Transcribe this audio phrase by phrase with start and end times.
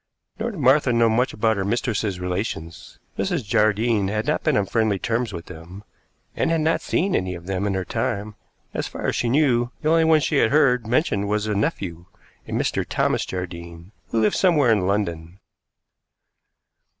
[0.39, 2.97] Nor did Martha know much of her mistress's relations.
[3.19, 3.45] Mrs.
[3.45, 5.83] Jardine had not been on friendly terms with them,
[6.35, 8.33] and had not seen any of them in her time,
[8.73, 12.07] as far as she knew; the only one she had heard mentioned was a nephew,
[12.47, 12.83] a Mr.
[12.83, 15.37] Thomas Jardine, who lived somewhere in London.